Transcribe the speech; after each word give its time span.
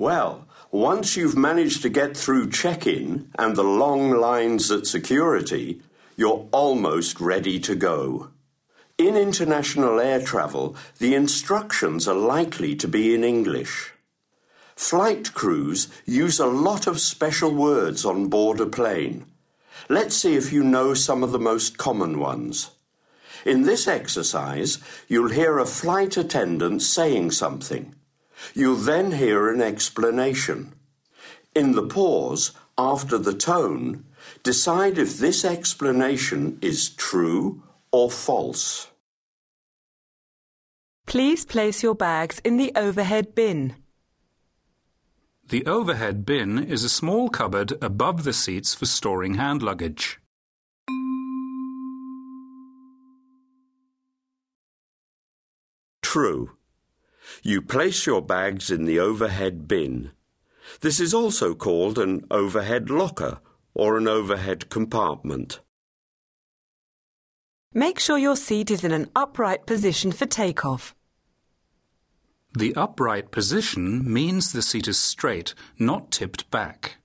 Well, 0.00 0.46
once 0.70 1.14
you've 1.14 1.36
managed 1.36 1.82
to 1.82 1.90
get 1.90 2.16
through 2.16 2.52
check-in 2.52 3.28
and 3.38 3.54
the 3.54 3.62
long 3.62 4.10
lines 4.12 4.70
at 4.70 4.86
security, 4.86 5.82
you're 6.16 6.48
almost 6.52 7.20
ready 7.20 7.60
to 7.60 7.74
go. 7.74 8.30
In 8.96 9.14
international 9.14 10.00
air 10.00 10.22
travel, 10.22 10.74
the 11.00 11.14
instructions 11.14 12.08
are 12.08 12.14
likely 12.14 12.74
to 12.76 12.88
be 12.88 13.14
in 13.14 13.22
English. 13.22 13.92
Flight 14.74 15.34
crews 15.34 15.88
use 16.06 16.40
a 16.40 16.46
lot 16.46 16.86
of 16.86 16.98
special 16.98 17.52
words 17.52 18.02
on 18.06 18.28
board 18.28 18.58
a 18.58 18.66
plane. 18.66 19.26
Let's 19.90 20.16
see 20.16 20.34
if 20.34 20.50
you 20.50 20.64
know 20.64 20.94
some 20.94 21.22
of 21.22 21.30
the 21.30 21.38
most 21.38 21.76
common 21.76 22.18
ones. 22.18 22.70
In 23.44 23.64
this 23.64 23.86
exercise, 23.86 24.78
you'll 25.08 25.28
hear 25.28 25.58
a 25.58 25.66
flight 25.66 26.16
attendant 26.16 26.80
saying 26.80 27.32
something. 27.32 27.94
You'll 28.54 28.76
then 28.76 29.12
hear 29.12 29.48
an 29.48 29.60
explanation. 29.60 30.74
In 31.54 31.72
the 31.72 31.86
pause, 31.86 32.52
after 32.78 33.18
the 33.18 33.34
tone, 33.34 34.04
decide 34.42 34.98
if 34.98 35.18
this 35.18 35.44
explanation 35.44 36.58
is 36.60 36.90
true 36.90 37.62
or 37.92 38.10
false. 38.10 38.90
Please 41.06 41.44
place 41.44 41.82
your 41.82 41.94
bags 41.94 42.38
in 42.44 42.56
the 42.56 42.72
overhead 42.76 43.34
bin. 43.34 43.74
The 45.48 45.66
overhead 45.66 46.24
bin 46.24 46.58
is 46.62 46.84
a 46.84 46.88
small 46.88 47.28
cupboard 47.28 47.72
above 47.82 48.22
the 48.22 48.32
seats 48.32 48.72
for 48.72 48.86
storing 48.86 49.34
hand 49.34 49.62
luggage. 49.62 50.20
True. 56.00 56.52
You 57.42 57.62
place 57.62 58.06
your 58.06 58.22
bags 58.22 58.70
in 58.70 58.84
the 58.84 58.98
overhead 58.98 59.66
bin. 59.66 60.12
This 60.80 61.00
is 61.00 61.14
also 61.14 61.54
called 61.54 61.98
an 61.98 62.24
overhead 62.30 62.90
locker 62.90 63.40
or 63.74 63.96
an 63.96 64.08
overhead 64.08 64.68
compartment. 64.68 65.60
Make 67.72 68.00
sure 68.00 68.18
your 68.18 68.36
seat 68.36 68.70
is 68.70 68.82
in 68.82 68.92
an 68.92 69.10
upright 69.14 69.64
position 69.64 70.10
for 70.10 70.26
takeoff. 70.26 70.94
The 72.52 72.74
upright 72.74 73.30
position 73.30 74.12
means 74.12 74.52
the 74.52 74.62
seat 74.62 74.88
is 74.88 74.98
straight, 74.98 75.54
not 75.78 76.10
tipped 76.10 76.50
back. 76.50 76.96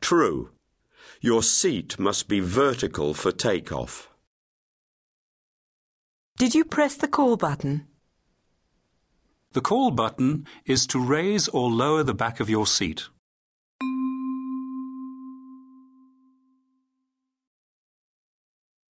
True. 0.00 0.50
Your 1.20 1.44
seat 1.44 2.00
must 2.00 2.26
be 2.26 2.40
vertical 2.40 3.14
for 3.14 3.30
takeoff. 3.30 4.09
Did 6.40 6.54
you 6.54 6.64
press 6.64 6.94
the 6.94 7.06
call 7.06 7.36
button? 7.36 7.86
The 9.52 9.60
call 9.60 9.90
button 9.90 10.46
is 10.64 10.86
to 10.86 10.98
raise 10.98 11.48
or 11.48 11.68
lower 11.68 12.02
the 12.02 12.14
back 12.14 12.40
of 12.40 12.48
your 12.48 12.66
seat. 12.66 13.08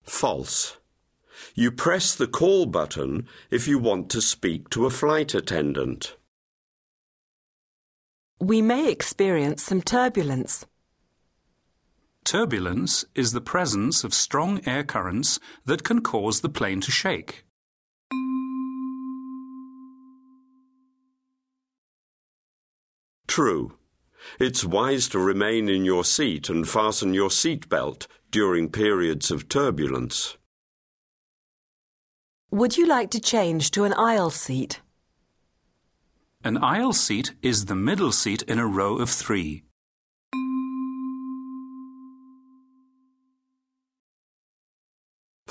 False. 0.05 0.77
You 1.57 1.73
press 1.73 2.15
the 2.15 2.29
call 2.29 2.67
button 2.67 3.27
if 3.51 3.67
you 3.67 3.81
want 3.81 4.11
to 4.11 4.21
speak 4.21 4.71
to 4.71 4.87
a 4.87 4.91
flight 4.91 5.35
attendant. 5.35 6.17
We 8.39 8.63
may 8.63 8.93
experience 8.93 9.65
some 9.65 9.83
turbulence. 9.83 10.67
Turbulence 12.31 13.05
is 13.17 13.33
the 13.33 13.41
presence 13.41 14.05
of 14.05 14.15
strong 14.15 14.61
air 14.65 14.85
currents 14.85 15.41
that 15.65 15.83
can 15.83 16.01
cause 16.01 16.43
the 16.43 16.49
plane 16.49 16.81
to 16.83 16.93
shake. 16.93 17.45
True. 23.27 23.73
It's 24.39 24.65
wise 24.65 25.09
to 25.09 25.19
remain 25.19 25.69
in 25.69 25.85
your 25.85 26.05
seat 26.05 26.49
and 26.49 26.69
fasten 26.69 27.15
your 27.15 27.33
seat 27.33 27.69
belt 27.69 28.07
during 28.31 28.71
periods 28.71 29.33
of 29.33 29.49
turbulence. 29.49 30.37
Would 32.53 32.77
you 32.77 32.87
like 32.87 33.11
to 33.11 33.21
change 33.21 33.73
to 33.73 33.83
an 33.83 33.95
aisle 33.95 34.31
seat? 34.31 34.81
An 36.45 36.59
aisle 36.59 36.93
seat 36.93 37.35
is 37.43 37.65
the 37.65 37.75
middle 37.75 38.13
seat 38.13 38.43
in 38.43 38.61
a 38.61 38.69
row 38.69 38.99
of 38.99 39.11
three. 39.11 39.65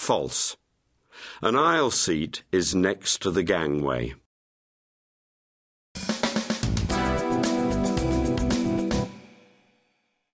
False. 0.09 0.57
An 1.39 1.55
aisle 1.55 1.91
seat 1.91 2.41
is 2.51 2.73
next 2.73 3.21
to 3.21 3.29
the 3.29 3.43
gangway. 3.43 4.15